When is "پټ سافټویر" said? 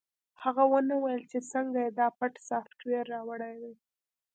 2.17-3.03